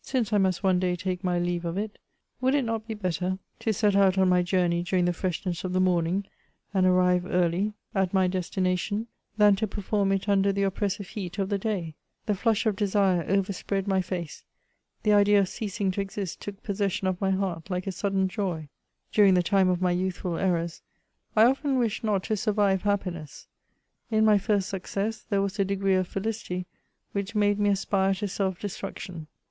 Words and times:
Since 0.00 0.32
I 0.32 0.38
must 0.38 0.62
one 0.62 0.78
day 0.80 0.96
take 0.96 1.22
my 1.22 1.38
leave 1.38 1.66
of 1.66 1.76
it, 1.76 1.98
would 2.40 2.54
it 2.54 2.62
not 2.64 2.88
be 2.88 2.94
better 2.94 3.38
to 3.58 3.72
set 3.74 3.94
out 3.94 4.16
on 4.16 4.30
my 4.30 4.40
journey 4.40 4.82
during 4.82 5.04
the 5.04 5.12
freshness 5.12 5.62
of 5.62 5.74
the 5.74 5.78
morning, 5.80 6.24
and 6.72 6.86
arrive 6.86 7.26
early 7.26 7.74
at 7.94 8.14
my 8.14 8.26
destination, 8.26 9.08
than 9.36 9.56
to 9.56 9.66
perform 9.66 10.10
it 10.12 10.26
under 10.26 10.52
the 10.54 10.62
oppressive 10.62 11.08
heat 11.08 11.38
of 11.38 11.50
the 11.50 11.58
day? 11.58 11.96
The 12.24 12.34
flash 12.34 12.64
of 12.64 12.76
desire 12.76 13.26
overspread 13.28 13.86
my 13.86 14.00
face; 14.00 14.42
the 15.02 15.12
idea 15.12 15.38
of 15.40 15.48
ceasing 15.50 15.90
to 15.90 16.00
exist 16.00 16.40
took 16.40 16.62
possession 16.62 17.06
of 17.06 17.20
my 17.20 17.32
heart 17.32 17.68
like 17.68 17.86
a 17.86 17.92
sudden 17.92 18.26
joy. 18.26 18.70
During 19.12 19.34
the 19.34 19.42
time 19.42 19.68
of 19.68 19.82
my 19.82 19.90
youthful 19.92 20.38
errors, 20.38 20.80
I 21.36 21.44
often 21.44 21.78
wished 21.78 22.02
not 22.02 22.22
to 22.22 22.38
survive 22.38 22.84
happiness; 22.84 23.48
in 24.10 24.24
my 24.24 24.38
first 24.38 24.70
success 24.70 25.20
there 25.28 25.42
was 25.42 25.58
a 25.58 25.62
degree 25.66 25.92
of 25.96 26.08
feUcity 26.10 26.64
which 27.12 27.34
made 27.34 27.58
me 27.58 27.68
aspire 27.68 28.14
to 28.14 28.28
self 28.28 28.58
destruction. 28.58 29.26